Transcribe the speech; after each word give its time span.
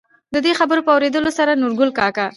د 0.33 0.35
دې 0.45 0.51
خبرو 0.59 0.85
په 0.85 0.91
اورېدلو 0.95 1.31
سره 1.37 1.59
نورګل 1.61 1.89
کاکا، 1.97 2.27